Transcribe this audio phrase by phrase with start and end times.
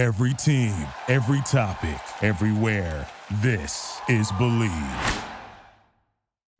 [0.00, 0.74] Every team,
[1.08, 3.06] every topic, everywhere.
[3.42, 4.72] This is Believe.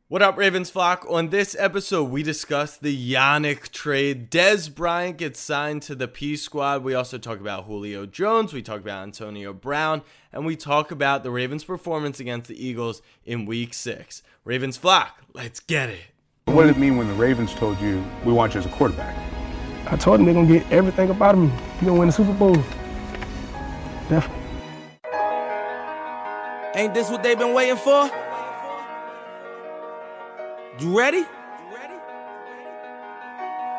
[0.09, 1.07] What up, Ravens flock?
[1.09, 4.29] On this episode, we discuss the Yannick trade.
[4.29, 6.83] Dez Bryant gets signed to the P squad.
[6.83, 8.53] We also talk about Julio Jones.
[8.53, 10.03] We talk about Antonio Brown.
[10.31, 14.21] And we talk about the Ravens' performance against the Eagles in week six.
[14.45, 16.11] Ravens flock, let's get it.
[16.45, 19.17] What did it mean when the Ravens told you, we want you as a quarterback?
[19.91, 21.47] I told them they're going to get everything about me.
[21.47, 22.63] You're going to win the Super Bowl.
[24.11, 24.43] Definitely.
[26.75, 28.11] Ain't this what they've been waiting for?
[30.79, 31.23] You ready?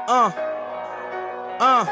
[0.08, 0.32] Uh.
[1.60, 1.84] Uh.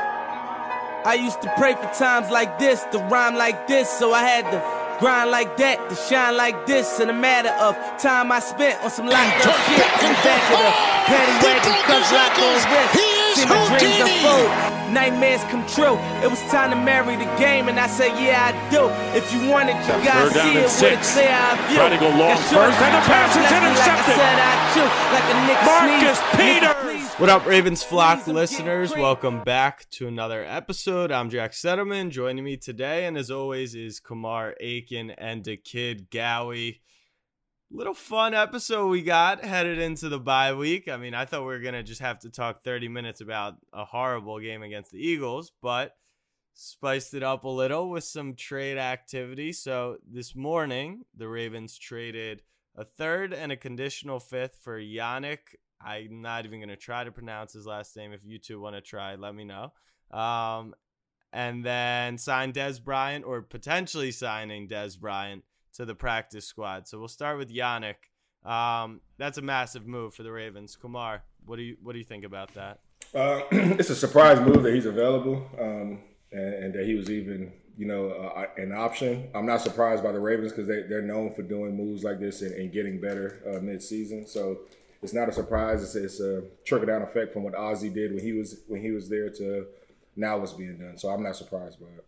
[1.05, 4.51] I used to pray for times like this, to rhyme like this, so I had
[4.51, 6.98] to grind like that, to shine like this.
[6.98, 10.45] In a matter of time I spent on some locked up shit in the back
[10.48, 10.73] of the
[11.12, 13.37] paddy wagon, cuz locked on wrist.
[13.37, 14.59] See my dreams unfold
[14.91, 15.97] nightmares come true.
[16.23, 18.91] It was time to marry the game, and I said, Yeah, I do.
[19.17, 21.77] If you want it, you gotta see it with a clear eye view.
[21.78, 23.81] Trying to go long first, and the pass is intercepted.
[23.81, 24.61] Like I said, I
[25.14, 27.20] like a Marcus Peters.
[27.20, 28.92] What up, Ravens flock listeners?
[28.92, 31.12] Welcome back to another episode.
[31.12, 32.11] I'm Jack Settleman.
[32.11, 36.81] Joining me today, and as always, is Kamar Aiken and the kid Gowie
[37.71, 40.89] little fun episode we got headed into the bye week.
[40.89, 43.55] I mean, I thought we were going to just have to talk 30 minutes about
[43.73, 45.95] a horrible game against the Eagles, but
[46.55, 49.53] spiced it up a little with some trade activity.
[49.53, 52.43] So this morning, the Ravens traded
[52.77, 55.55] a third and a conditional fifth for Yannick.
[55.81, 58.13] I'm not even going to try to pronounce his last name.
[58.13, 59.73] If you two want to try, let me know.
[60.11, 60.75] Um,
[61.33, 66.89] and then signed Dez Bryant, or potentially signing Dez Bryant to the practice squad.
[66.89, 67.97] So we'll start with Yannick.
[68.45, 70.77] Um, that's a massive move for the Ravens.
[70.77, 72.81] Kamar, what do you what do you think about that?
[73.15, 76.01] Uh, it's a surprise move that he's available um,
[76.33, 79.29] and, and, that he was even you know uh, an option.
[79.35, 82.43] I'm not surprised by the Ravens because they they're known for doing moves like this
[82.43, 84.27] and, and getting better uh, mid season.
[84.27, 84.61] So
[85.03, 85.83] it's not a surprise.
[85.83, 88.91] It's, it's a trickle down effect from what Ozzie did when he was when he
[88.91, 89.67] was there to
[90.17, 90.97] now what's being done.
[90.97, 92.05] So I'm not surprised by it.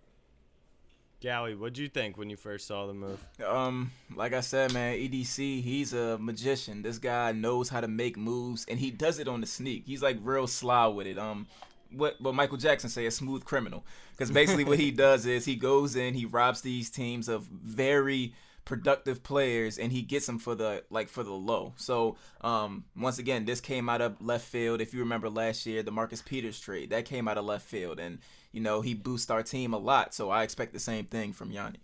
[1.22, 3.24] Gowie, what'd you think when you first saw the move?
[3.46, 6.82] Um, like I said, man, EDC, he's a magician.
[6.82, 9.84] This guy knows how to make moves, and he does it on the sneak.
[9.86, 11.18] He's like real sly with it.
[11.18, 11.46] Um,
[11.92, 13.84] what what Michael Jackson say, a smooth criminal.
[14.10, 18.34] Because basically, what he does is he goes in, he robs these teams of very
[18.64, 21.72] productive players and he gets them for the like for the low.
[21.76, 24.80] So um once again this came out of left field.
[24.80, 27.98] If you remember last year the Marcus Peters trade, that came out of left field
[27.98, 28.20] and
[28.52, 30.14] you know, he boosts our team a lot.
[30.14, 31.80] So I expect the same thing from Yannick.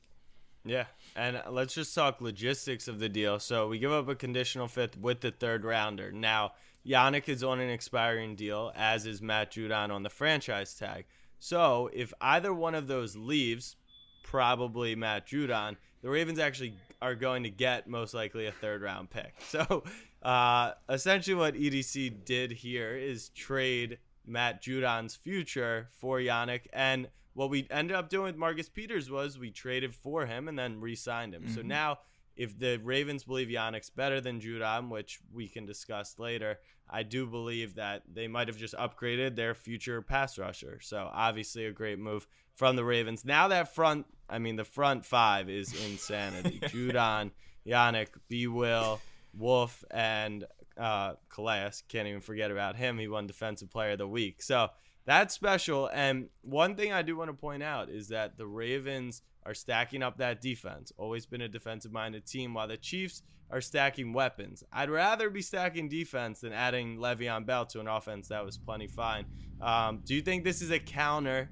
[0.65, 0.84] Yeah.
[1.17, 3.39] And let's just talk logistics of the deal.
[3.39, 6.12] So we give up a conditional fifth with the third rounder.
[6.12, 6.53] Now,
[6.87, 11.06] Yannick is on an expiring deal, as is Matt Judon on the franchise tag.
[11.39, 13.77] So if either one of those leaves,
[14.23, 19.11] probably Matt Judon, the Ravens actually are going to get most likely a third round
[19.11, 19.35] pick.
[19.49, 19.85] So
[20.23, 26.62] uh, essentially, what EDC did here is trade Matt Judon's future for Yannick.
[26.72, 30.59] And what we ended up doing with Marcus Peters was we traded for him and
[30.59, 31.44] then re signed him.
[31.44, 31.55] Mm-hmm.
[31.55, 31.99] So now,
[32.37, 36.59] if the Ravens believe Yannick's better than Judon, which we can discuss later,
[36.91, 40.78] I do believe that they might have just upgraded their future pass rusher.
[40.81, 43.25] So obviously, a great move from the Ravens.
[43.25, 46.61] Now that front, I mean, the front five is insanity.
[46.62, 47.31] Judon,
[47.67, 48.47] Yannick, B.
[48.47, 49.00] Will,
[49.37, 50.44] Wolfe, and
[50.78, 51.71] uh, Calais.
[51.89, 52.99] Can't even forget about him.
[52.99, 54.43] He won Defensive Player of the Week.
[54.43, 54.69] So
[55.06, 55.89] that's special.
[55.93, 60.03] And one thing I do want to point out is that the Ravens are stacking
[60.03, 60.93] up that defense.
[60.99, 64.62] Always been a defensive minded team, while the Chiefs are stacking weapons.
[64.72, 68.87] I'd rather be stacking defense than adding Le'Veon Bell to an offense that was plenty
[68.87, 69.25] fine.
[69.61, 71.50] Um, do you think this is a counter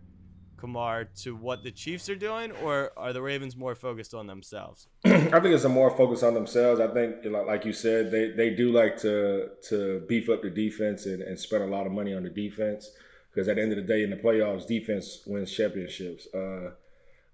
[0.57, 4.89] Kamar to what the Chiefs are doing, or are the Ravens more focused on themselves?
[5.05, 6.81] I think it's a more focus on themselves.
[6.81, 11.07] I think, like you said, they, they do like to to beef up the defense
[11.07, 12.91] and, and spend a lot of money on the defense
[13.37, 16.27] because at the end of the day, in the playoffs, defense wins championships.
[16.35, 16.71] Uh,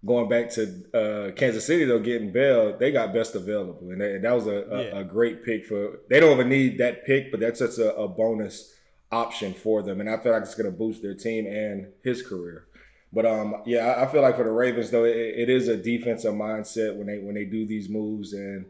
[0.04, 4.16] going back to uh, Kansas City, though, getting Bell, they got best available, and, they,
[4.16, 4.98] and that was a, a, yeah.
[4.98, 6.00] a, great pick for.
[6.10, 8.74] They don't even need that pick, but that's just a, a bonus
[9.12, 12.22] option for them, and I feel like it's going to boost their team and his
[12.22, 12.66] career.
[13.12, 16.34] But um, yeah, I feel like for the Ravens though, it, it is a defensive
[16.34, 18.66] mindset when they when they do these moves, and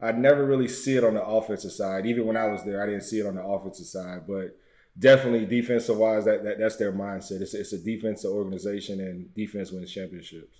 [0.00, 2.04] I never really see it on the offensive side.
[2.06, 4.56] Even when I was there, I didn't see it on the offensive side, but
[4.98, 7.40] definitely defensive wise, that, that that's their mindset.
[7.40, 10.58] It's it's a defensive organization, and defense wins championships.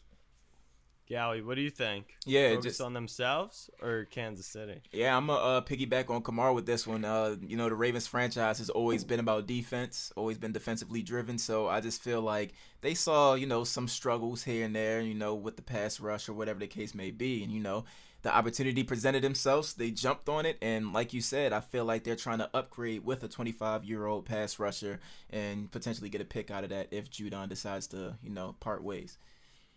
[1.06, 2.16] Gally, what do you think?
[2.24, 4.80] Yeah, Focus just- on themselves or Kansas City.
[4.90, 7.04] Yeah, I'm gonna uh, piggyback on Kamar with this one.
[7.04, 11.36] Uh, you know, the Ravens franchise has always been about defense, always been defensively driven.
[11.36, 15.14] So I just feel like they saw, you know, some struggles here and there, you
[15.14, 17.42] know, with the pass rush or whatever the case may be.
[17.42, 17.84] And, you know,
[18.22, 20.56] the opportunity presented themselves, they jumped on it.
[20.62, 24.06] And like you said, I feel like they're trying to upgrade with a 25 year
[24.06, 28.16] old pass rusher and potentially get a pick out of that if Judon decides to,
[28.22, 29.18] you know, part ways.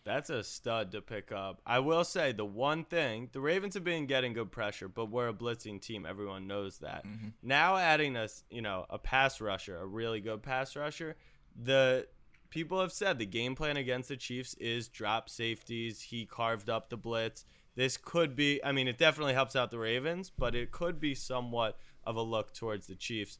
[0.07, 1.61] That's a stud to pick up.
[1.65, 5.27] I will say the one thing the Ravens have been getting good pressure, but we're
[5.27, 6.05] a blitzing team.
[6.05, 7.05] Everyone knows that.
[7.05, 7.27] Mm-hmm.
[7.43, 11.17] Now adding us, you know, a pass rusher, a really good pass rusher.
[11.61, 12.07] The
[12.49, 16.03] people have said the game plan against the Chiefs is drop safeties.
[16.03, 17.43] He carved up the blitz.
[17.75, 18.63] This could be.
[18.63, 22.21] I mean, it definitely helps out the Ravens, but it could be somewhat of a
[22.21, 23.39] look towards the Chiefs.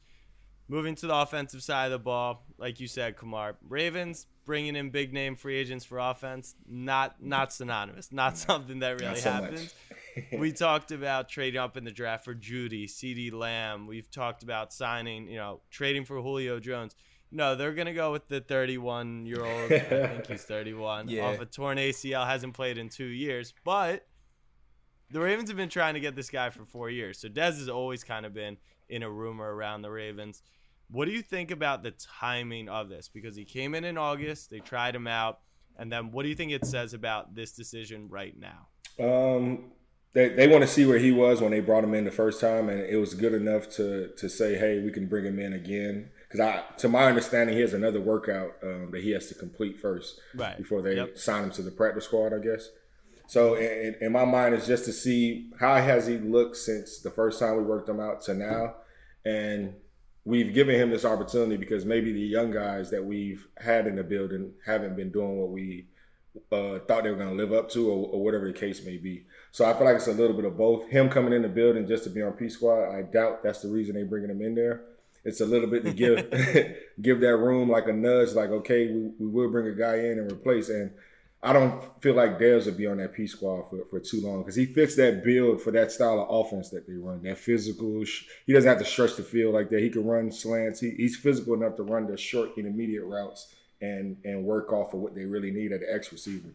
[0.70, 4.90] Moving to the offensive side of the ball, like you said, Kamar, Ravens bringing in
[4.90, 9.76] big name free agents for offense, not not synonymous, not something that really so happens.
[10.40, 13.86] we talked about trading up in the draft for Jeudy, CeeDee Lamb.
[13.86, 16.96] We've talked about signing, you know, trading for Julio Jones.
[17.32, 19.72] No, they're gonna go with the 31 year old.
[19.72, 21.10] I think he's 31.
[21.10, 21.26] Yeah.
[21.26, 24.08] Off a torn ACL, hasn't played in two years, but
[25.12, 27.20] the Ravens have been trying to get this guy for four years.
[27.20, 28.58] So Dez has always kind of been
[28.90, 30.42] in a rumor around the Ravens.
[30.90, 33.10] What do you think about the timing of this?
[33.10, 35.40] Because he came in in August, they tried him out,
[35.78, 38.68] and then what do you think it says about this decision right now?
[39.00, 39.72] Um,
[40.14, 42.40] they they want to see where he was when they brought him in the first
[42.40, 45.54] time, and it was good enough to to say, hey, we can bring him in
[45.54, 46.10] again.
[46.30, 49.80] Because I, to my understanding, he has another workout um, that he has to complete
[49.80, 50.58] first Right.
[50.58, 51.18] before they Yep.
[51.18, 52.70] sign him to the practice squad, I guess.
[53.28, 57.12] So in, in my mind, it's just to see how has he looked since the
[57.12, 58.76] first time we worked him out to now,
[59.26, 59.76] and
[60.28, 64.04] we've given him this opportunity because maybe the young guys that we've had in the
[64.04, 65.86] building haven't been doing what we
[66.52, 68.98] uh, thought they were going to live up to, or, or whatever the case may
[68.98, 69.24] be.
[69.52, 70.90] So I feel like it's a little bit of both.
[70.90, 73.70] Him coming in the building just to be on P Squad, I doubt that's the
[73.70, 74.84] reason they're bringing him in there.
[75.24, 76.30] It's a little bit to give
[77.02, 80.20] give that room like a nudge, like okay, we, we will bring a guy in
[80.20, 80.68] and replace.
[80.68, 80.92] And
[81.44, 84.40] I don't feel like Dez will be on that P Squad for, for too long
[84.40, 87.22] because he fits that build for that style of offense that they run.
[87.24, 88.04] That physical,
[88.46, 89.82] he doesn't have to stretch the field like that.
[89.82, 90.80] He can run slants.
[90.80, 95.00] He, he's physical enough to run the short, intermediate routes and and work off of
[95.00, 96.50] what they really need at the X receiver.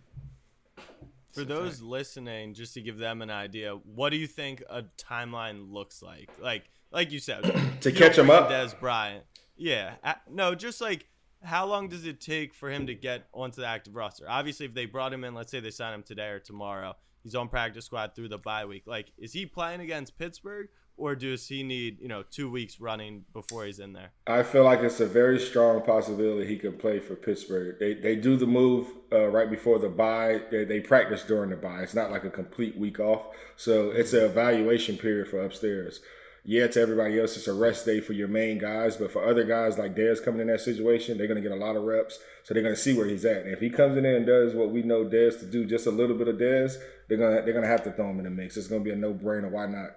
[1.32, 5.72] For those listening, just to give them an idea, what do you think a timeline
[5.72, 6.28] looks like?
[6.38, 7.42] Like, like you said,
[7.80, 8.50] To you catch him up?
[8.50, 9.24] Dez Bryant.
[9.56, 9.94] Yeah,
[10.30, 11.06] no, just like
[11.44, 14.24] how long does it take for him to get onto the active roster?
[14.28, 17.34] Obviously, if they brought him in, let's say they sign him today or tomorrow, he's
[17.34, 18.84] on practice squad through the bye week.
[18.86, 23.24] Like, is he playing against Pittsburgh, or does he need you know two weeks running
[23.32, 24.12] before he's in there?
[24.26, 27.76] I feel like it's a very strong possibility he could play for Pittsburgh.
[27.78, 30.42] They they do the move uh, right before the bye.
[30.50, 31.82] They, they practice during the bye.
[31.82, 33.26] It's not like a complete week off.
[33.56, 36.00] So it's an evaluation period for upstairs.
[36.44, 38.96] Yeah, to everybody else, it's a rest day for your main guys.
[38.96, 41.60] But for other guys like Dez coming in that situation, they're going to get a
[41.60, 42.18] lot of reps.
[42.42, 43.44] So they're going to see where he's at.
[43.44, 45.86] And if he comes in there and does what we know Dez to do, just
[45.86, 46.78] a little bit of Dez,
[47.08, 48.56] they're going to they're going to have to throw him in the mix.
[48.56, 49.50] It's going to be a no brainer.
[49.50, 49.90] Why not?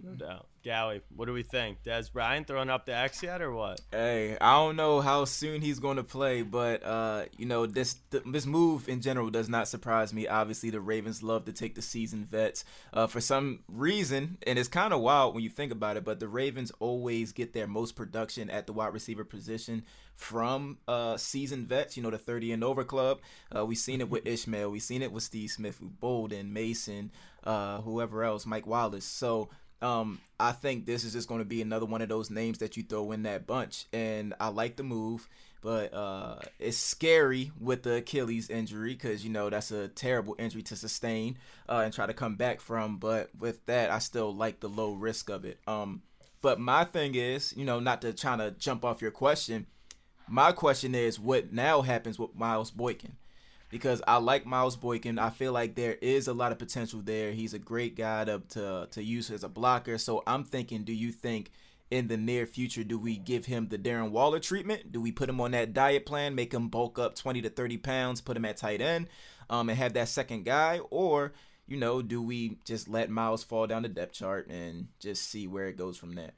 [0.00, 0.46] No doubt.
[0.66, 1.84] Gowie, what do we think?
[1.84, 3.80] Dez Bryant throwing up the X yet, or what?
[3.92, 7.94] Hey, I don't know how soon he's going to play, but uh, you know this
[8.10, 10.26] th- this move in general does not surprise me.
[10.26, 14.68] Obviously, the Ravens love to take the seasoned vets uh, for some reason, and it's
[14.68, 16.04] kind of wild when you think about it.
[16.04, 19.84] But the Ravens always get their most production at the wide receiver position
[20.16, 21.96] from uh, seasoned vets.
[21.96, 23.20] You know, the thirty and over club.
[23.56, 24.72] Uh, we've seen it with Ishmael.
[24.72, 27.12] We've seen it with Steve Smith, with Boldin, Mason,
[27.44, 29.04] uh, whoever else, Mike Wallace.
[29.04, 29.48] So
[29.82, 32.76] um, I think this is just going to be another one of those names that
[32.76, 35.28] you throw in that bunch, and I like the move,
[35.60, 40.62] but uh, it's scary with the Achilles injury because you know that's a terrible injury
[40.62, 41.36] to sustain
[41.68, 42.96] uh, and try to come back from.
[42.98, 45.58] But with that, I still like the low risk of it.
[45.66, 46.02] Um,
[46.40, 49.66] but my thing is, you know, not to try to jump off your question.
[50.28, 53.16] My question is, what now happens with Miles Boykin?
[53.68, 55.18] Because I like Miles Boykin.
[55.18, 57.32] I feel like there is a lot of potential there.
[57.32, 59.98] He's a great guy to to, to use as a blocker.
[59.98, 61.50] So I'm thinking, do you think
[61.90, 64.92] in the near future do we give him the Darren Waller treatment?
[64.92, 67.78] Do we put him on that diet plan, make him bulk up 20 to 30
[67.78, 69.08] pounds, put him at tight end,
[69.48, 71.32] um, and have that second guy, or
[71.66, 75.46] you know, do we just let Miles fall down the depth chart and just see
[75.46, 76.32] where it goes from there?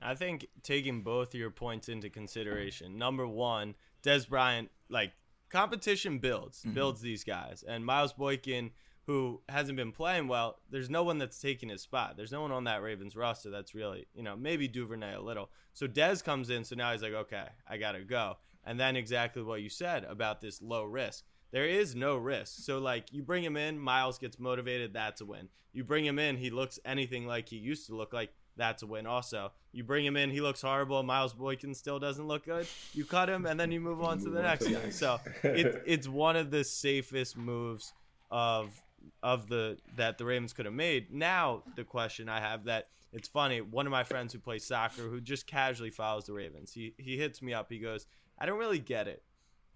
[0.00, 2.98] I think taking both your points into consideration.
[2.98, 5.12] Number one, Dez Bryant, like
[5.50, 6.74] competition builds, mm-hmm.
[6.74, 7.64] builds these guys.
[7.66, 8.70] And Miles Boykin,
[9.06, 12.16] who hasn't been playing well, there's no one that's taking his spot.
[12.16, 15.50] There's no one on that Ravens roster that's really, you know, maybe Duvernay a little.
[15.72, 18.36] So Dez comes in, so now he's like, okay, I gotta go.
[18.64, 21.24] And then exactly what you said about this low risk.
[21.50, 22.62] there is no risk.
[22.64, 25.48] So like you bring him in, Miles gets motivated, that's a win.
[25.72, 28.86] You bring him in, he looks anything like he used to look like, that's a
[28.86, 29.52] win also.
[29.72, 32.66] You bring him in, he looks horrible, Miles Boykin still doesn't look good.
[32.92, 34.90] You cut him and then you move on to the next guy.
[34.90, 37.92] So it, it's one of the safest moves
[38.30, 38.82] of
[39.22, 41.12] of the that the Ravens could have made.
[41.12, 45.02] Now the question I have that it's funny, one of my friends who plays soccer
[45.02, 46.72] who just casually follows the Ravens.
[46.72, 47.70] He he hits me up.
[47.70, 48.06] He goes,
[48.38, 49.22] "I don't really get it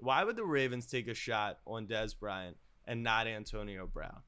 [0.02, 4.20] why would the Ravens take a shot on Dez Bryant and not Antonio Brown?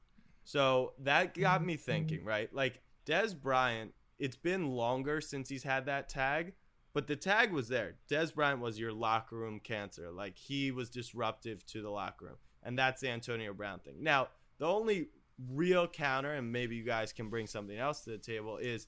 [0.45, 2.53] So that got me thinking, right?
[2.53, 6.53] Like Dez Bryant, it's been longer since he's had that tag,
[6.93, 7.95] but the tag was there.
[8.09, 10.11] Dez Bryant was your locker room cancer.
[10.11, 12.37] Like he was disruptive to the locker room.
[12.63, 14.01] And that's the Antonio Brown thing.
[14.01, 15.09] Now, the only
[15.51, 18.87] real counter, and maybe you guys can bring something else to the table, is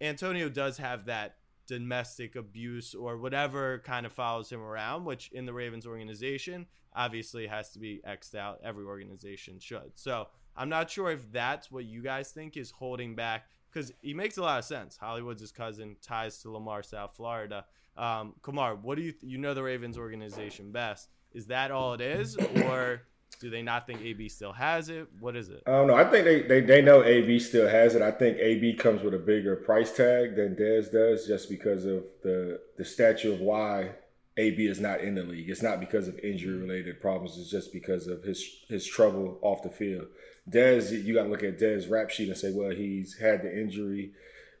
[0.00, 5.46] Antonio does have that domestic abuse or whatever kind of follows him around, which in
[5.46, 8.60] the Ravens organization obviously has to be xed out.
[8.62, 9.92] Every organization should.
[9.94, 14.14] So I'm not sure if that's what you guys think is holding back because he
[14.14, 14.96] makes a lot of sense.
[14.96, 17.64] Hollywood's his cousin, ties to Lamar, South Florida.
[17.96, 21.08] Um, Kamar, what do you th- you know the Ravens organization best?
[21.32, 23.02] Is that all it is, or
[23.40, 25.08] do they not think AB still has it?
[25.18, 25.62] What is it?
[25.66, 25.96] I don't know.
[25.96, 28.02] I think they, they, they know AB still has it.
[28.02, 32.04] I think AB comes with a bigger price tag than Dez does just because of
[32.22, 33.90] the the statue of why
[34.36, 35.50] AB is not in the league.
[35.50, 37.38] It's not because of injury related problems.
[37.38, 40.06] It's just because of his his trouble off the field.
[40.50, 43.52] Dez, you got to look at Dez' rap sheet and say, well, he's had the
[43.52, 44.12] injury.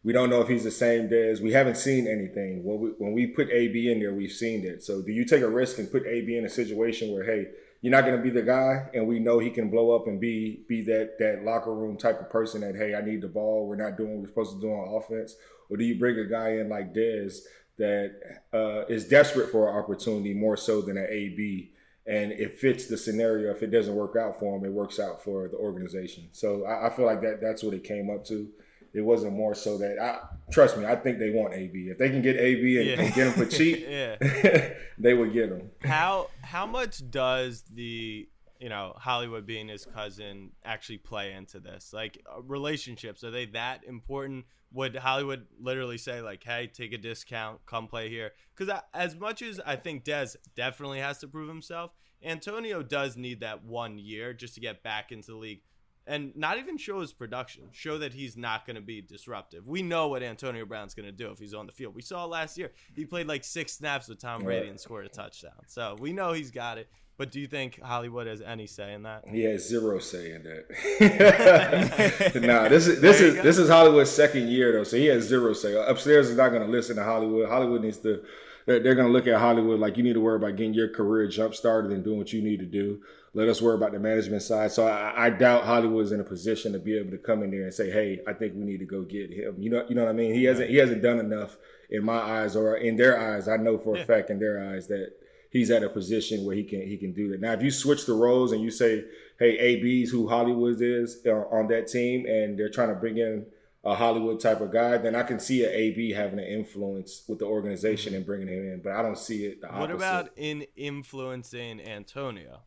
[0.02, 1.40] We don't know if he's the same Dez.
[1.40, 2.64] We haven't seen anything.
[2.64, 4.82] When we, when we put AB in there, we've seen it.
[4.82, 7.46] So do you take a risk and put AB in a situation where, hey,
[7.84, 10.18] you're not going to be the guy, and we know he can blow up and
[10.18, 13.66] be be that that locker room type of person that hey, I need the ball.
[13.66, 15.36] We're not doing what we're supposed to do on offense.
[15.68, 17.40] Or do you bring a guy in like Dez
[17.76, 18.14] that
[18.54, 21.72] uh, is desperate for an opportunity more so than an AB?
[22.06, 23.50] And it fits the scenario.
[23.50, 26.28] If it doesn't work out for him, it works out for the organization.
[26.32, 28.48] So I, I feel like that that's what it came up to.
[28.92, 30.20] It wasn't more so that I
[30.52, 30.86] trust me.
[30.86, 31.88] I think they want AB.
[31.90, 33.00] If they can get AB and, yeah.
[33.00, 34.16] and get him for cheap, yeah.
[34.98, 35.70] they would get him.
[35.82, 38.28] How how much does the
[38.64, 41.92] you know Hollywood being his cousin actually play into this?
[41.92, 44.46] Like uh, relationships, are they that important?
[44.72, 48.30] Would Hollywood literally say like, "Hey, take a discount, come play here"?
[48.56, 51.90] Because as much as I think Dez definitely has to prove himself,
[52.22, 55.60] Antonio does need that one year just to get back into the league
[56.06, 59.66] and not even show his production, show that he's not going to be disruptive.
[59.66, 61.94] We know what Antonio Brown's going to do if he's on the field.
[61.94, 65.08] We saw last year he played like six snaps with Tom Brady and scored a
[65.08, 65.52] touchdown.
[65.66, 66.88] So we know he's got it.
[67.16, 69.24] But do you think Hollywood has any say in that?
[69.28, 72.32] He has zero say in that.
[72.42, 73.42] nah, this is this is go.
[73.42, 75.76] this is Hollywood's second year though, so he has zero say.
[75.76, 77.48] Uh, upstairs is not going to listen to Hollywood.
[77.48, 78.24] Hollywood needs to.
[78.66, 80.88] They're, they're going to look at Hollywood like you need to worry about getting your
[80.88, 83.00] career jump started and doing what you need to do.
[83.32, 84.72] Let us worry about the management side.
[84.72, 87.64] So I, I doubt Hollywood's in a position to be able to come in there
[87.64, 90.02] and say, "Hey, I think we need to go get him." You know, you know
[90.02, 90.34] what I mean?
[90.34, 91.58] He hasn't he hasn't done enough
[91.90, 93.46] in my eyes or in their eyes.
[93.46, 95.12] I know for a fact in their eyes that
[95.54, 97.40] he's at a position where he can he can do that.
[97.40, 99.04] Now, if you switch the roles and you say,
[99.38, 103.46] "Hey, AB's who Hollywood is uh, on that team," and they're trying to bring in
[103.84, 107.38] a Hollywood type of guy, then I can see an AB having an influence with
[107.38, 108.16] the organization mm-hmm.
[108.16, 108.80] and bringing him in.
[108.82, 109.58] But I don't see it.
[109.70, 112.60] what about in influencing Antonio?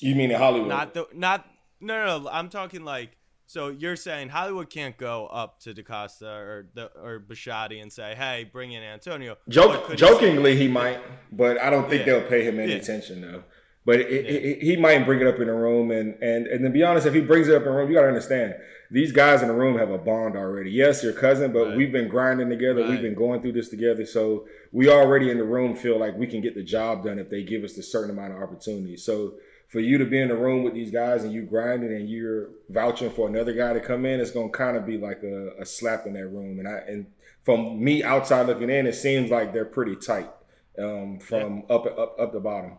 [0.00, 0.68] You mean in Hollywood?
[0.68, 1.46] Not the not
[1.80, 2.18] no no.
[2.18, 3.16] no I'm talking like
[3.46, 8.14] so you're saying Hollywood can't go up to DeCosta or the or Bisciotti and say,
[8.16, 11.00] "Hey, bring in Antonio." Joke, jokingly, he might,
[11.30, 12.18] but I don't think yeah.
[12.18, 12.78] they'll pay him any yeah.
[12.78, 13.44] attention though.
[13.84, 14.30] But it, yeah.
[14.30, 17.06] it, he might bring it up in the room, and and and to be honest,
[17.06, 18.56] if he brings it up in the room, you got to understand
[18.90, 20.70] these guys in the room have a bond already.
[20.70, 21.76] Yes, your cousin, but right.
[21.76, 22.82] we've been grinding together.
[22.82, 22.90] Right.
[22.90, 26.26] We've been going through this together, so we already in the room feel like we
[26.26, 28.96] can get the job done if they give us a certain amount of opportunity.
[28.96, 29.34] So
[29.68, 32.48] for you to be in the room with these guys and you grinding and you're
[32.68, 35.66] vouching for another guy to come in, it's gonna kind of be like a, a,
[35.66, 36.58] slap in that room.
[36.58, 37.06] And I and
[37.42, 40.30] from me outside looking in, it seems like they're pretty tight
[40.78, 41.74] um, from yeah.
[41.74, 42.78] up up up the bottom.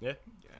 [0.00, 0.14] Yeah.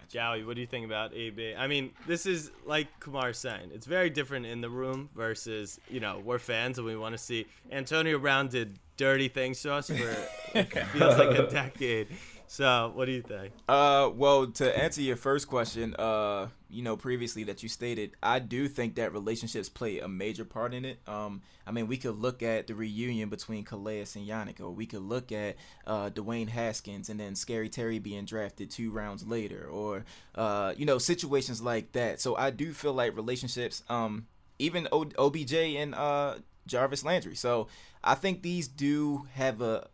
[0.08, 1.54] Jowie, what do you think about AB?
[1.54, 3.70] I mean, this is like Kamar's saying.
[3.74, 7.18] It's very different in the room versus, you know, we're fans and we want to
[7.18, 10.16] see Antonio Brown did dirty things to us for
[10.54, 12.08] it feels like a decade.
[12.50, 13.52] So, what do you think?
[13.68, 18.38] Uh, well, to answer your first question, uh, you know, previously that you stated, I
[18.38, 20.98] do think that relationships play a major part in it.
[21.06, 24.86] Um, I mean, we could look at the reunion between Calais and Yannick, or we
[24.86, 29.68] could look at uh, Dwayne Haskins and then Scary Terry being drafted two rounds later,
[29.70, 32.18] or uh, you know, situations like that.
[32.18, 34.26] So I do feel like relationships, um,
[34.58, 36.36] even o- OBJ and uh
[36.66, 37.34] Jarvis Landry.
[37.34, 37.68] So
[38.02, 39.88] I think these do have a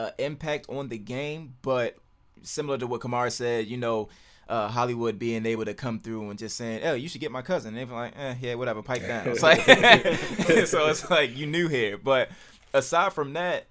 [0.00, 1.96] uh, impact on the game, but
[2.42, 4.08] similar to what Kamara said, you know,
[4.48, 7.42] uh, Hollywood being able to come through and just saying, "Oh, you should get my
[7.42, 9.60] cousin." And they're like, eh, "Yeah, whatever, pipe down." It's like,
[10.66, 11.98] so it's like you knew here.
[11.98, 12.30] But
[12.72, 13.66] aside from that,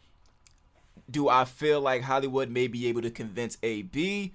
[1.10, 4.32] do I feel like Hollywood may be able to convince AB?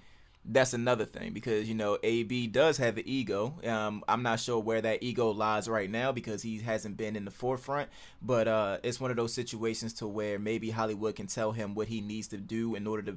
[0.47, 3.59] That's another thing because you know AB does have an ego.
[3.67, 7.25] Um, I'm not sure where that ego lies right now because he hasn't been in
[7.25, 7.89] the forefront.
[8.21, 11.89] But uh, it's one of those situations to where maybe Hollywood can tell him what
[11.89, 13.17] he needs to do in order to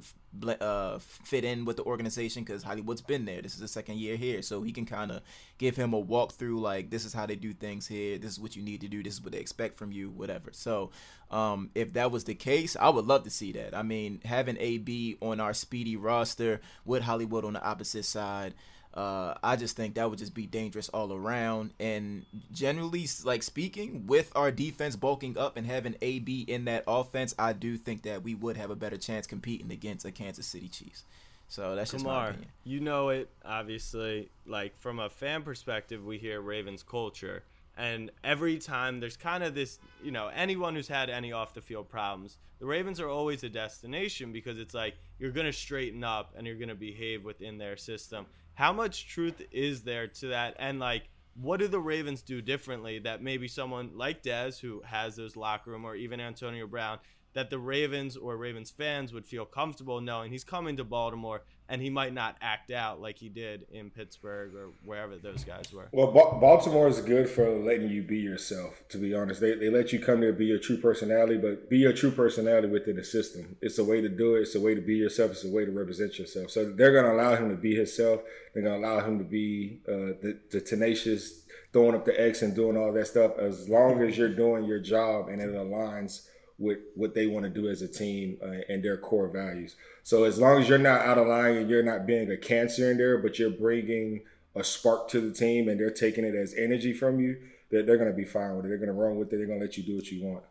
[0.59, 3.41] uh, fit in with the organization because Hollywood's been there.
[3.41, 5.21] This is the second year here, so he can kind of
[5.57, 6.59] give him a walkthrough.
[6.59, 8.17] Like this is how they do things here.
[8.17, 9.03] This is what you need to do.
[9.03, 10.09] This is what they expect from you.
[10.09, 10.49] Whatever.
[10.51, 10.91] So
[11.31, 13.75] um, if that was the case, I would love to see that.
[13.75, 18.53] I mean, having AB on our speedy roster with Hollywood on the opposite side,
[18.93, 21.71] uh, I just think that would just be dangerous all around.
[21.79, 27.35] And generally, like speaking, with our defense bulking up and having AB in that offense,
[27.37, 30.67] I do think that we would have a better chance competing against a Kansas City
[30.67, 31.03] Chiefs.
[31.49, 32.49] So that's just Kamar, my opinion.
[32.63, 34.29] You know it, obviously.
[34.45, 37.43] Like from a fan perspective, we hear Ravens culture
[37.77, 41.61] and every time there's kind of this, you know, anyone who's had any off the
[41.61, 46.03] field problems, the Ravens are always a destination because it's like you're going to straighten
[46.03, 48.25] up and you're going to behave within their system.
[48.57, 50.55] How much truth is there to that?
[50.57, 51.09] And like,
[51.39, 55.69] what do the Ravens do differently that maybe someone like Dez, who has those locker
[55.69, 56.97] room, or even Antonio Brown,
[57.33, 61.81] that the Ravens or Ravens fans would feel comfortable knowing he's coming to Baltimore and
[61.81, 65.87] he might not act out like he did in Pittsburgh or wherever those guys were.
[65.91, 68.83] Well, ba- Baltimore is good for letting you be yourself.
[68.89, 71.77] To be honest, they they let you come there, be your true personality, but be
[71.79, 73.57] your true personality within the system.
[73.61, 74.41] It's a way to do it.
[74.41, 75.31] It's a way to be yourself.
[75.31, 76.51] It's a way to represent yourself.
[76.51, 78.21] So they're going to allow him to be himself.
[78.53, 81.43] They're going to allow him to be uh, the, the tenacious,
[81.73, 83.37] throwing up the X and doing all that stuff.
[83.37, 86.27] As long as you're doing your job and it aligns
[86.59, 89.75] with what they want to do as a team uh, and their core values.
[90.03, 92.89] So as long as you're not out of line and you're not being a cancer
[92.91, 94.23] in there, but you're bringing
[94.55, 97.37] a spark to the team and they're taking it as energy from you,
[97.69, 98.69] they're, they're going to be fine with it.
[98.69, 99.37] They're going to run with it.
[99.37, 100.43] They're going to let you do what you want.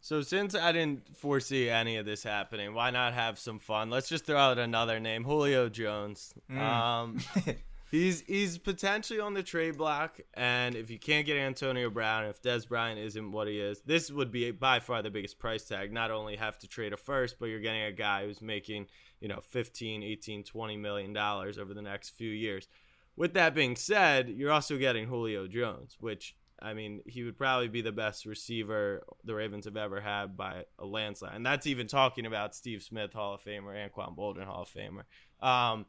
[0.00, 3.88] So since I didn't foresee any of this happening, why not have some fun?
[3.88, 6.34] Let's just throw out another name, Julio Jones.
[6.50, 6.60] Mm.
[6.60, 7.18] Um,
[7.94, 12.42] he's he's potentially on the trade block, and if you can't get Antonio Brown, if
[12.42, 15.92] Dez Bryant isn't what he is, this would be by far the biggest price tag.
[15.92, 18.88] Not only have to trade a first, but you're getting a guy who's making,
[19.20, 22.66] you know, 15, 18, 20 million dollars over the next few years.
[23.16, 27.68] With that being said, you're also getting Julio Jones, which I mean, he would probably
[27.68, 31.34] be the best receiver the Ravens have ever had by a landslide.
[31.34, 35.04] And that's even talking about Steve Smith, Hall of Famer, Anquan Boldin, Hall of Famer.
[35.46, 35.86] Um,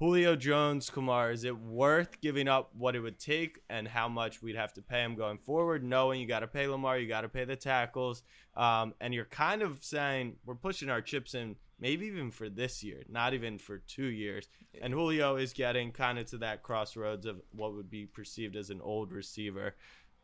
[0.00, 4.40] Julio Jones, Kamar, is it worth giving up what it would take and how much
[4.40, 7.20] we'd have to pay him going forward, knowing you got to pay Lamar, you got
[7.20, 8.22] to pay the tackles,
[8.56, 12.82] um, and you're kind of saying we're pushing our chips in, maybe even for this
[12.82, 14.48] year, not even for two years.
[14.80, 18.70] And Julio is getting kind of to that crossroads of what would be perceived as
[18.70, 19.74] an old receiver.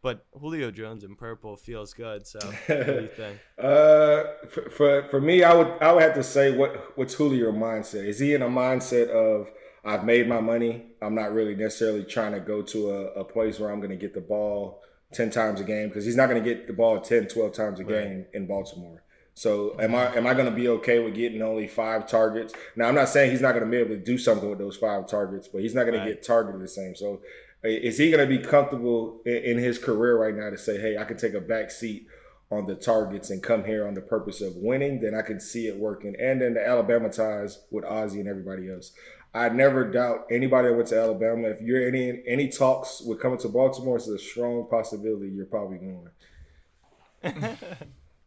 [0.00, 2.26] But Julio Jones in purple feels good.
[2.26, 3.40] So, what do you think?
[3.58, 7.50] uh, for, for for me, I would I would have to say what what's Julio
[7.50, 8.04] mindset?
[8.04, 9.50] Is he in a mindset of
[9.86, 10.86] I've made my money.
[11.00, 13.96] I'm not really necessarily trying to go to a, a place where I'm going to
[13.96, 17.00] get the ball 10 times a game because he's not going to get the ball
[17.00, 17.92] 10, 12 times a right.
[17.92, 19.04] game in Baltimore.
[19.34, 22.54] So am I am I going to be okay with getting only five targets?
[22.74, 24.78] Now I'm not saying he's not going to be able to do something with those
[24.78, 26.06] five targets, but he's not going right.
[26.06, 26.96] to get targeted the same.
[26.96, 27.20] So
[27.62, 30.96] is he going to be comfortable in, in his career right now to say, "Hey,
[30.96, 32.06] I can take a back seat
[32.50, 35.66] on the targets and come here on the purpose of winning?" Then I can see
[35.66, 36.16] it working.
[36.18, 38.92] And then the Alabama ties with Ozzie and everybody else.
[39.34, 41.48] I never doubt anybody that went to Alabama.
[41.48, 45.78] If you're any any talks with coming to Baltimore, it's a strong possibility you're probably
[45.78, 46.08] going.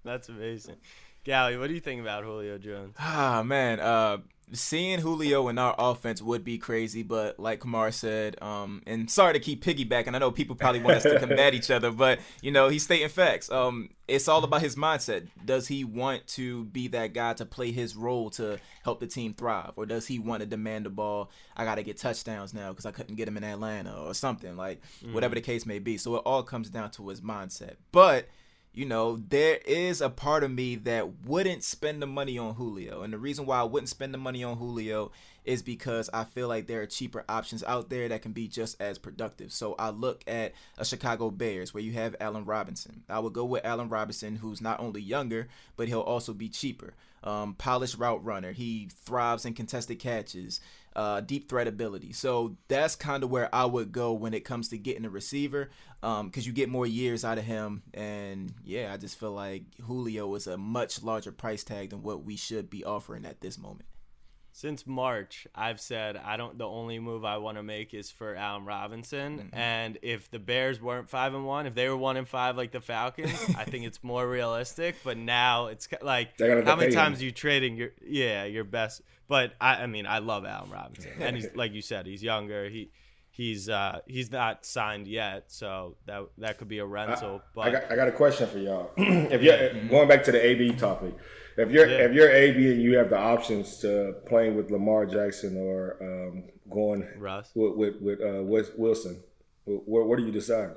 [0.04, 0.76] That's amazing.
[1.24, 2.96] Gally, what do you think about Julio Jones?
[3.00, 4.18] Ah man, uh,
[4.52, 9.34] seeing Julio in our offense would be crazy, but like Kamar said, um, and sorry
[9.34, 10.16] to keep piggybacking.
[10.16, 13.10] I know people probably want us to combat each other, but you know he's stating
[13.10, 13.52] facts.
[13.52, 15.28] Um, it's all about his mindset.
[15.46, 19.34] Does he want to be that guy to play his role to help the team
[19.34, 21.32] thrive, or does he want to demand the ball?
[21.56, 24.56] I got to get touchdowns now because I couldn't get him in Atlanta or something
[24.58, 25.14] like mm.
[25.14, 25.98] whatever the case may be.
[25.98, 28.28] So it all comes down to his mindset, but
[28.74, 33.02] you know, there is a part of me that wouldn't spend the money on Julio.
[33.02, 35.12] And the reason why I wouldn't spend the money on Julio
[35.44, 38.80] is because I feel like there are cheaper options out there that can be just
[38.80, 39.52] as productive.
[39.52, 43.04] So I look at a Chicago Bears where you have Allen Robinson.
[43.10, 46.94] I would go with Allen Robinson, who's not only younger, but he'll also be cheaper.
[47.24, 48.52] Um, polished route runner.
[48.52, 50.62] He thrives in contested catches
[51.00, 52.12] uh, deep threat ability.
[52.12, 55.70] So that's kind of where I would go when it comes to getting a receiver,
[56.02, 57.84] because um, you get more years out of him.
[57.94, 62.26] And yeah, I just feel like Julio is a much larger price tag than what
[62.26, 63.86] we should be offering at this moment.
[64.60, 66.58] Since March, I've said I don't.
[66.58, 69.38] The only move I want to make is for Allen Robinson.
[69.39, 69.56] Mm-hmm.
[69.58, 72.74] And if the Bears weren't five and one, if they were one and five like
[72.74, 74.98] the Falcons, I think it's more realistic.
[75.02, 77.00] But now it's like They're gonna have how many him.
[77.00, 79.02] times are you trading your yeah your best?
[79.30, 82.67] But I, I mean, I love Allen Robinson, and he's like you said, he's younger.
[82.67, 82.91] He
[83.32, 87.41] he's uh he's not signed yet, so that that could be a rental.
[87.56, 88.91] but I got, I got a question for y'all.
[88.98, 91.13] if you're going back to the AB topic,
[91.63, 92.06] if you're Yeah.
[92.06, 96.43] if you're AB and you have the options to playing with Lamar Jackson or um,
[96.69, 97.52] going Russ.
[97.56, 98.43] with with, with uh,
[98.78, 99.22] Wilson,
[99.65, 100.72] what, what do you decide?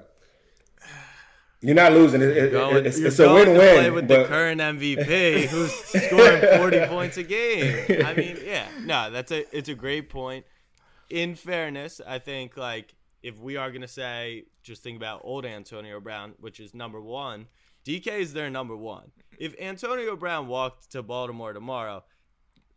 [1.65, 2.21] You're not losing.
[2.23, 3.75] It, it, Going, it's you're it's a going to win-win.
[3.77, 8.03] play with the but- current MVP who's scoring 40 points a game.
[8.05, 10.45] I mean, yeah, no, that's a it's a great point.
[11.09, 16.01] In fairness, I think like if we are gonna say just think about old Antonio
[16.01, 17.47] Brown, which is number one,
[17.85, 19.11] DK is their number one.
[19.39, 22.05] If Antonio Brown walked to Baltimore tomorrow,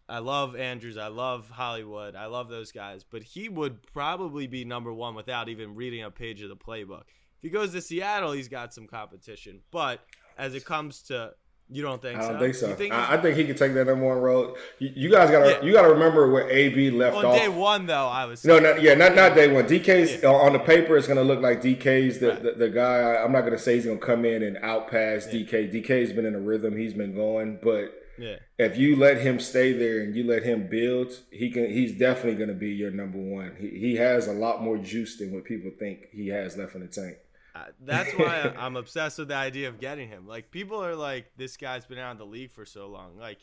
[0.07, 4.65] I love Andrews, I love Hollywood, I love those guys, but he would probably be
[4.65, 7.05] number one without even reading a page of the playbook.
[7.37, 9.61] If he goes to Seattle, he's got some competition.
[9.71, 10.01] But
[10.37, 11.33] as it comes to,
[11.69, 12.27] you don't think so.
[12.27, 12.75] I don't think so.
[12.75, 14.55] Think I, I think he can take that number one road.
[14.77, 15.61] You, you guys got to Yeah.
[15.63, 17.35] you got to remember where AB left on off.
[17.35, 19.65] day one though, I was No, no, yeah, not not day one.
[19.65, 20.95] DK's on the paper.
[20.95, 23.15] It's gonna look like DK's the, the, the guy.
[23.15, 25.73] I'm not gonna say he's gonna come in and outpass DK.
[25.73, 26.77] DK's been in a rhythm.
[26.77, 28.37] He's been going, but yeah.
[28.59, 31.69] if you let him stay there and you let him build, he can.
[31.71, 33.55] He's definitely gonna be your number one.
[33.59, 36.81] He he has a lot more juice than what people think he has left in
[36.81, 37.17] the tank.
[37.81, 40.27] That's why I'm obsessed with the idea of getting him.
[40.27, 43.17] Like people are like, this guy's been out of the league for so long.
[43.17, 43.39] Like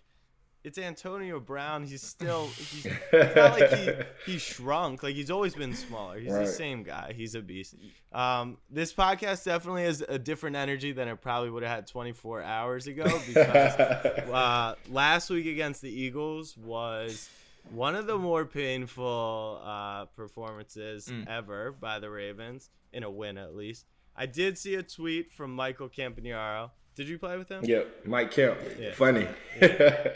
[0.64, 1.83] it's Antonio Brown.
[1.85, 2.46] He's still.
[2.46, 3.90] He's, it's not like he
[4.33, 5.03] he shrunk.
[5.03, 6.20] Like he's always been smaller.
[6.20, 6.46] He's Right.
[6.46, 7.14] the same guy.
[7.16, 7.75] He's a beast.
[8.12, 12.42] Um, this podcast definitely has a different energy than it probably would have had 24
[12.42, 17.29] hours ago because uh, last week against the Eagles was
[17.72, 23.55] one of the more painful uh, performances ever by the Ravens in a win, at
[23.57, 23.87] least.
[24.16, 26.70] I did see a tweet from Michael Campanaro.
[26.94, 27.64] Did you play with him?
[27.64, 28.92] Yep, Mike Kemp, Yeah.
[28.92, 29.27] funny.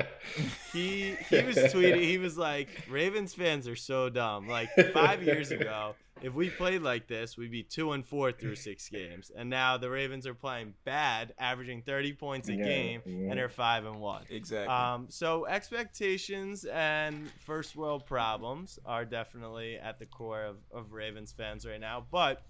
[0.72, 2.02] He he was tweeting.
[2.02, 4.48] He was like, "Ravens fans are so dumb.
[4.48, 8.56] Like five years ago, if we played like this, we'd be two and four through
[8.56, 9.30] six games.
[9.34, 13.12] And now the Ravens are playing bad, averaging thirty points a Yeah, game, yeah.
[13.30, 14.24] and they're five and one.
[14.28, 14.74] Exactly.
[14.74, 21.32] Um, so expectations and first world problems are definitely at the core of, of Ravens
[21.32, 22.04] fans right now.
[22.10, 22.42] But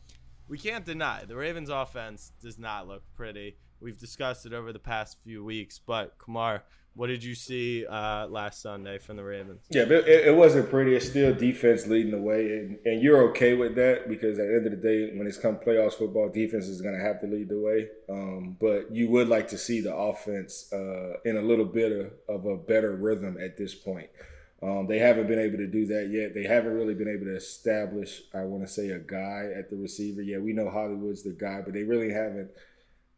[0.49, 3.57] we can't deny the Ravens offense does not look pretty.
[3.81, 5.79] We've discussed it over the past few weeks.
[5.79, 6.63] But Kamar,
[6.95, 9.67] what did you see uh, last Sunday from the Ravens?
[9.69, 10.95] Yeah, but it, it wasn't pretty.
[10.95, 14.55] It's still defense leading the way, and, and you're okay with that because at the
[14.55, 17.27] end of the day, when it's come playoffs football, defense is going to have to
[17.27, 17.89] lead the way.
[18.09, 22.13] Um, but you would like to see the offense uh, in a little bit of,
[22.35, 24.09] of a better rhythm at this point.
[24.63, 26.35] Um, they haven't been able to do that yet.
[26.35, 29.77] They haven't really been able to establish, I want to say, a guy at the
[29.77, 30.23] receiver.
[30.23, 32.51] Yeah, we know Hollywood's the guy, but they really haven't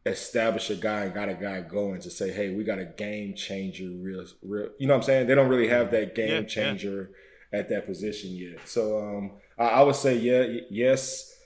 [0.04, 3.34] established a guy and got a guy going to say, hey, we got a game
[3.34, 4.70] changer, real, real.
[4.78, 5.26] You know what I'm saying?
[5.28, 6.48] They don't really have that game yeah.
[6.48, 7.10] changer
[7.52, 8.68] at that position yet.
[8.68, 11.37] So um, I, I would say, yeah, yes,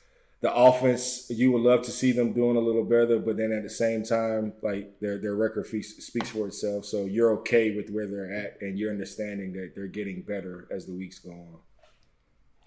[0.43, 3.63] the offense you would love to see them doing a little better, but then at
[3.63, 6.85] the same time, like their their record fe- speaks for itself.
[6.85, 10.87] So you're okay with where they're at, and you're understanding that they're getting better as
[10.87, 11.59] the weeks go on.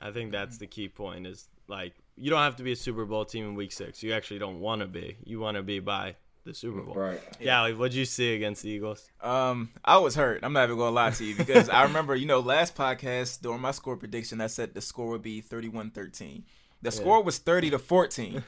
[0.02, 1.28] I think that's the key point.
[1.28, 4.02] Is like you don't have to be a Super Bowl team in Week Six.
[4.02, 5.18] You actually don't want to be.
[5.26, 6.96] You want to be by the Super Bowl.
[6.96, 7.20] Right.
[7.42, 7.60] Yeah.
[7.60, 9.10] Like, what'd you see against the Eagles?
[9.20, 10.44] Um, I was hurt.
[10.44, 13.60] I'm not even gonna lie to you because I remember, you know, last podcast during
[13.60, 16.44] my score prediction, I said the score would be 31-13.
[16.86, 18.44] The score was 30 to 14.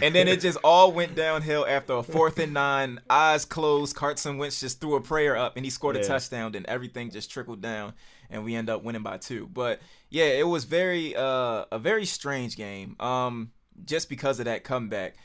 [0.00, 3.94] And then it just all went downhill after a fourth and nine, eyes closed.
[3.94, 6.52] Carson Wentz just threw a prayer up and he scored a touchdown.
[6.52, 7.92] Then everything just trickled down,
[8.30, 9.48] and we end up winning by two.
[9.52, 12.96] But yeah, it was very uh, a very strange game.
[13.00, 13.52] Um,
[13.84, 15.16] just because of that comeback,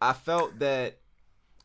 [0.00, 0.98] I felt that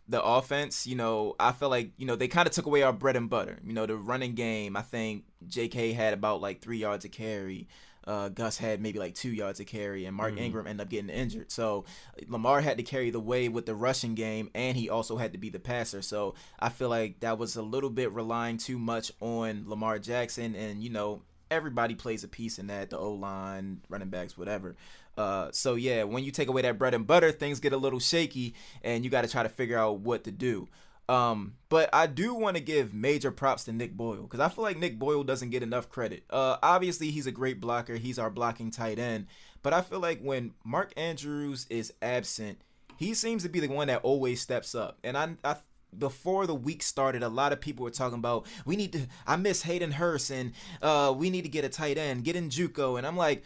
[0.07, 2.93] the offense, you know, I felt like, you know, they kind of took away our
[2.93, 3.60] bread and butter.
[3.65, 7.67] You know, the running game, I think JK had about like three yards of carry.
[8.07, 11.09] Uh, Gus had maybe like two yards to carry, and Mark Ingram ended up getting
[11.09, 11.51] injured.
[11.51, 11.83] So
[12.27, 15.37] Lamar had to carry the way with the rushing game, and he also had to
[15.37, 16.01] be the passer.
[16.01, 20.55] So I feel like that was a little bit relying too much on Lamar Jackson,
[20.55, 24.75] and you know everybody plays a piece in that, the O line, running backs, whatever.
[25.17, 27.99] Uh, so yeah, when you take away that bread and butter, things get a little
[27.99, 30.67] shaky, and you got to try to figure out what to do.
[31.09, 34.63] Um, but I do want to give major props to Nick Boyle because I feel
[34.63, 36.23] like Nick Boyle doesn't get enough credit.
[36.29, 37.95] Uh, obviously he's a great blocker.
[37.95, 39.27] He's our blocking tight end.
[39.63, 42.59] But I feel like when Mark Andrews is absent,
[42.97, 44.97] he seems to be the one that always steps up.
[45.03, 45.57] And I, I
[45.97, 49.07] before the week started, a lot of people were talking about we need to.
[49.25, 52.49] I miss Hayden Hurst and uh, we need to get a tight end, get in
[52.49, 53.43] JUCO, and I'm like,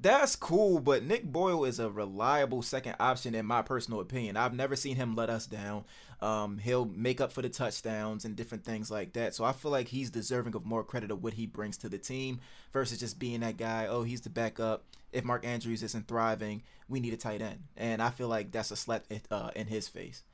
[0.00, 4.36] that's cool, but Nick Boyle is a reliable second option in my personal opinion.
[4.36, 5.84] I've never seen him let us down.
[6.20, 9.34] Um, he'll make up for the touchdowns and different things like that.
[9.34, 11.98] So I feel like he's deserving of more credit of what he brings to the
[11.98, 12.40] team
[12.72, 13.86] versus just being that guy.
[13.86, 14.84] Oh, he's the backup.
[15.12, 18.70] If Mark Andrews isn't thriving, we need a tight end, and I feel like that's
[18.70, 20.24] a slap uh, in his face.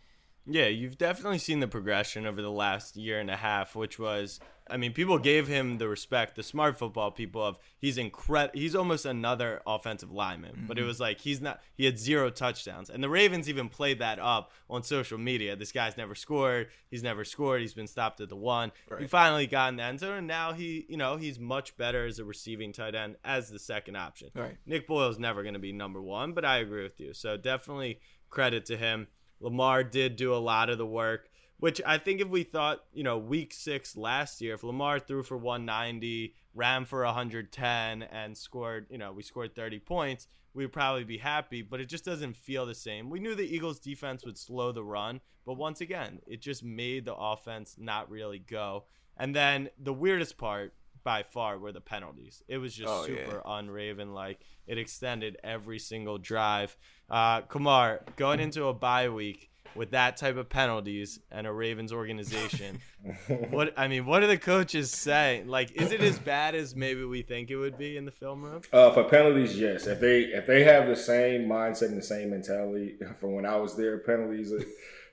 [0.45, 4.41] Yeah, you've definitely seen the progression over the last year and a half, which was,
[4.73, 8.59] I mean, people gave him the respect, the smart football people of he's incredible.
[8.59, 10.67] He's almost another offensive lineman, mm-hmm.
[10.67, 10.89] but it mm-hmm.
[10.89, 11.61] was like he's not.
[11.75, 15.55] He had zero touchdowns, and the Ravens even played that up on social media.
[15.57, 16.69] This guy's never scored.
[16.91, 17.61] He's never scored.
[17.61, 18.73] He's been stopped at the one.
[18.89, 19.03] Right.
[19.03, 22.07] He finally got in the end zone, and now he, you know, he's much better
[22.07, 24.31] as a receiving tight end as the second option.
[24.35, 24.57] Right.
[24.65, 27.13] Nick Boyle's never going to be number one, but I agree with you.
[27.13, 29.09] So definitely credit to him.
[29.41, 31.29] Lamar did do a lot of the work,
[31.63, 35.23] which I think if we thought, you know, week six last year, if Lamar threw
[35.23, 41.05] for 190, ran for 110, and scored, you know, we scored 30 points, we'd probably
[41.05, 43.11] be happy, but it just doesn't feel the same.
[43.11, 47.05] We knew the Eagles defense would slow the run, but once again, it just made
[47.05, 48.87] the offense not really go.
[49.17, 52.43] And then the weirdest part by far were the penalties.
[52.49, 53.59] It was just oh, super yeah.
[53.59, 54.41] unraven like.
[54.67, 56.77] It extended every single drive.
[57.09, 61.93] Uh, Kamar, going into a bye week with that type of penalties and a Ravens
[61.93, 62.81] organization,
[63.51, 65.43] what I mean, what do the coaches say?
[65.47, 68.43] Like, is it as bad as maybe we think it would be in the film
[68.43, 68.63] room?
[68.73, 69.87] Uh, for penalties, yes.
[69.87, 73.57] If they if they have the same mindset and the same mentality from when I
[73.57, 74.53] was there, penalties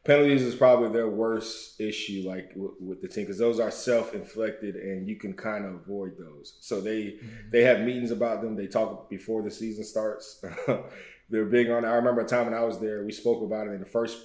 [0.04, 4.76] penalties is probably their worst issue, like with, with the team, because those are self-inflicted,
[4.76, 6.58] and you can kind of avoid those.
[6.62, 7.50] So they mm-hmm.
[7.52, 8.56] they have meetings about them.
[8.56, 10.44] They talk before the season starts.
[11.30, 11.86] They're big on.
[11.86, 14.18] I remember a time when I was there, we spoke about it in the first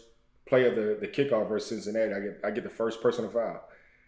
[0.46, 2.12] play of the the kickoff versus Cincinnati.
[2.12, 3.62] I get I get the first person to foul.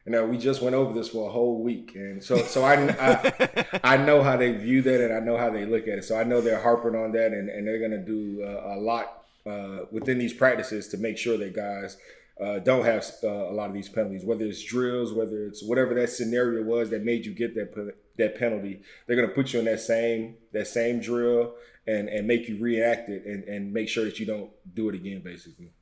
[0.04, 2.74] And uh, we just went over this for a whole week, and so so I,
[3.00, 6.04] I, I know how they view that, and I know how they look at it.
[6.04, 9.24] So I know they're harping on that, and, and they're gonna do uh, a lot
[9.44, 11.96] uh, within these practices to make sure that guys
[12.40, 15.92] uh, don't have uh, a lot of these penalties, whether it's drills, whether it's whatever
[15.94, 18.82] that scenario was that made you get that that penalty.
[19.06, 21.54] They're gonna put you in that same that same drill
[21.86, 24.94] and and make you react it and, and make sure that you don't do it
[24.94, 25.72] again, basically.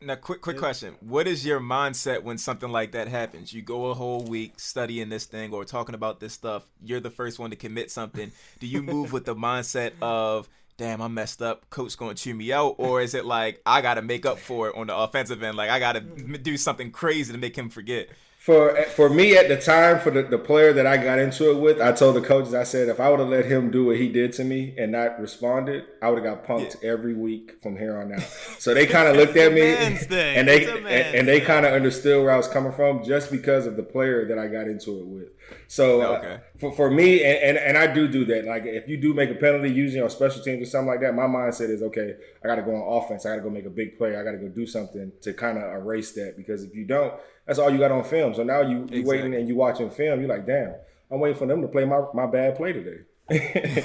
[0.00, 3.54] Now, quick quick question: What is your mindset when something like that happens?
[3.54, 6.66] You go a whole week studying this thing or talking about this stuff.
[6.84, 8.30] You're the first one to commit something.
[8.60, 11.68] Do you move with the mindset of damn, I messed up.
[11.70, 14.38] Coach going to chew me out, or is it like I got to make up
[14.38, 15.56] for it on the offensive end?
[15.56, 16.42] Like I got to mm.
[16.42, 18.08] do something crazy to make him forget
[18.46, 21.58] for for me at the time for the, the player that I got into it
[21.58, 23.96] with, I told the coaches, I said if I would have let him do what
[23.96, 26.90] he did to me and not responded, I would have got punked yeah.
[26.90, 28.20] every week from here on out.
[28.60, 32.22] So they kind of looked at me and they and, and, they kind of understood
[32.22, 35.06] where I was coming from just because of the player that I got into it
[35.06, 35.28] with.
[35.66, 36.34] So uh, okay.
[36.34, 38.44] uh, for for me and, and, and I do do that.
[38.44, 41.16] Like if you do make a penalty using your special teams or something like that,
[41.16, 42.14] my mindset is okay.
[42.44, 43.26] I got to go on offense.
[43.26, 44.16] I got to go make a big play.
[44.16, 47.12] I got to go do something to kind of erase that because if you don't
[47.46, 48.34] that's all you got on film.
[48.34, 49.04] So now you you exactly.
[49.04, 50.20] waiting and you watching film.
[50.20, 50.74] You're like, damn,
[51.10, 53.04] I'm waiting for them to play my, my bad play today.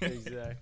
[0.00, 0.56] exactly.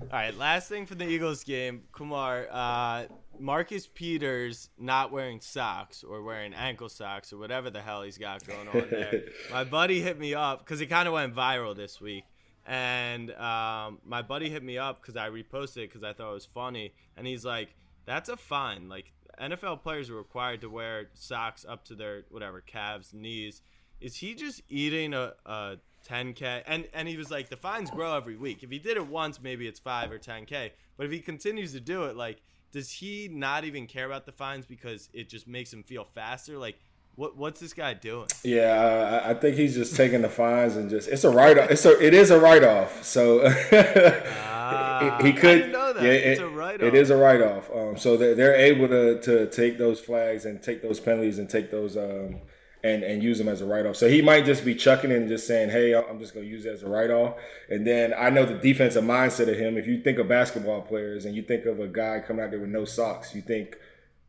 [0.00, 2.46] All right, last thing for the Eagles game, Kamar.
[2.50, 3.04] Uh,
[3.38, 8.46] Marcus Peters not wearing socks or wearing ankle socks or whatever the hell he's got
[8.46, 9.22] going on there.
[9.50, 12.24] my buddy hit me up because it kind of went viral this week.
[12.66, 16.34] And um, my buddy hit me up because I reposted it because I thought it
[16.34, 16.94] was funny.
[17.16, 17.74] And he's like,
[18.06, 18.88] that's a fine.
[18.88, 23.62] Like, NFL players are required to wear socks up to their whatever calves, knees.
[24.00, 25.76] Is he just eating a, a
[26.08, 26.62] 10k?
[26.66, 28.62] And and he was like, the fines grow every week.
[28.62, 30.70] If he did it once, maybe it's five or 10k.
[30.96, 32.42] But if he continues to do it, like,
[32.72, 36.58] does he not even care about the fines because it just makes him feel faster?
[36.58, 36.78] Like,
[37.16, 38.26] what what's this guy doing?
[38.42, 41.70] Yeah, I think he's just taking the fines and just it's a write off.
[41.70, 43.04] It's a it is a write off.
[43.04, 45.70] So ah, he could.
[45.70, 46.02] know that.
[46.02, 46.88] Yeah, it's it, a write off.
[46.88, 47.70] It is a write off.
[47.72, 51.48] Um, so they're, they're able to to take those flags and take those penalties and
[51.48, 52.40] take those um
[52.82, 53.96] and and use them as a write off.
[53.96, 56.50] So he might just be chucking it and just saying, "Hey, I'm just going to
[56.50, 57.36] use it as a write off."
[57.70, 59.78] And then I know the defensive mindset of him.
[59.78, 62.60] If you think of basketball players and you think of a guy coming out there
[62.60, 63.76] with no socks, you think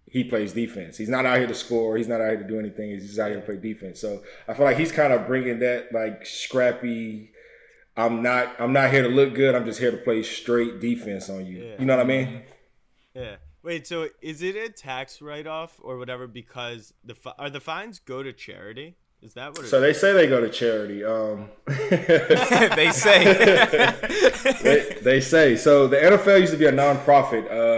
[0.07, 0.97] he plays defense.
[0.97, 1.97] He's not out here to score.
[1.97, 2.91] He's not out here to do anything.
[2.91, 3.99] He's just out here to play defense.
[3.99, 7.31] So I feel like he's kind of bringing that like scrappy.
[7.97, 8.55] I'm not.
[8.59, 9.55] I'm not here to look good.
[9.55, 11.63] I'm just here to play straight defense on you.
[11.63, 11.75] Yeah.
[11.79, 12.41] You know what I mean?
[13.13, 13.35] Yeah.
[13.63, 13.87] Wait.
[13.87, 16.27] So is it a tax write off or whatever?
[16.27, 18.95] Because the are the fines go to charity?
[19.21, 19.65] Is that what?
[19.65, 19.81] so is?
[19.81, 21.03] they say they go to charity.
[21.03, 23.23] Um, they say.
[24.61, 25.87] they, they, say so.
[25.87, 27.45] The NFL used to be a nonprofit.
[27.49, 27.74] Uh,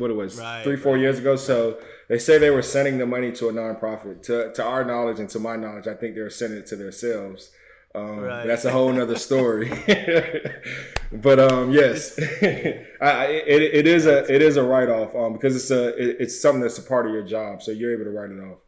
[0.00, 1.02] what it was right, three four right.
[1.02, 1.36] years ago.
[1.36, 4.22] So they say they were sending the money to a nonprofit.
[4.24, 6.76] To to our knowledge and to my knowledge, I think they were sending it to
[6.76, 7.50] themselves.
[7.92, 8.46] Um, right.
[8.46, 9.68] That's a whole nother story.
[11.12, 12.18] but um, yes,
[13.00, 16.16] I, it, it is a it is a write off um, because it's a it,
[16.20, 18.58] it's something that's a part of your job, so you're able to write it off.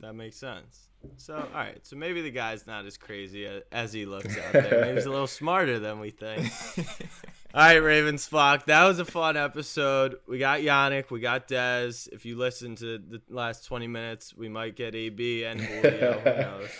[0.00, 0.88] That makes sense.
[1.16, 1.78] So, all right.
[1.86, 4.80] So maybe the guy's not as crazy as he looks out there.
[4.80, 6.50] Maybe he's a little smarter than we think.
[7.54, 8.66] all right, Ravens flock.
[8.66, 10.16] That was a fun episode.
[10.28, 11.10] We got Yannick.
[11.10, 12.06] We got Dez.
[12.12, 16.18] If you listen to the last 20 minutes, we might get AB and Julio.
[16.18, 16.70] Who knows?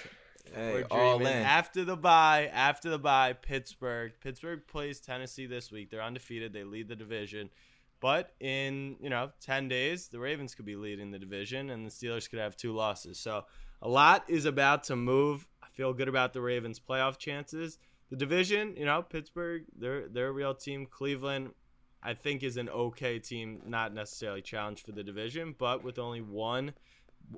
[0.54, 1.26] Hey, all in.
[1.26, 4.12] After the bye, after the bye, Pittsburgh.
[4.18, 5.90] Pittsburgh plays Tennessee this week.
[5.90, 6.54] They're undefeated.
[6.54, 7.50] They lead the division.
[8.00, 11.90] But in, you know, 10 days, the Ravens could be leading the division and the
[11.90, 13.18] Steelers could have two losses.
[13.18, 13.44] So
[13.83, 15.46] a lot is about to move.
[15.62, 17.78] I feel good about the Ravens' playoff chances.
[18.11, 20.87] The division, you know, Pittsburgh, they're they're a real team.
[20.87, 21.51] Cleveland,
[22.03, 26.21] I think, is an okay team, not necessarily challenged for the division, but with only
[26.21, 26.73] one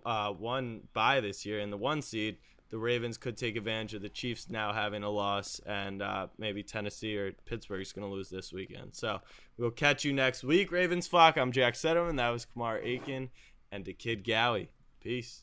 [0.06, 2.36] uh, one bye this year in the one seed,
[2.70, 6.62] the Ravens could take advantage of the Chiefs now having a loss, and uh, maybe
[6.62, 8.94] Tennessee or Pittsburgh is going to lose this weekend.
[8.94, 9.20] So
[9.58, 11.36] we'll catch you next week, Ravens flock.
[11.36, 12.16] I'm Jack Settleman.
[12.18, 13.30] That was Kamar Aiken
[13.72, 14.68] and the Kid Gowie.
[15.00, 15.42] Peace.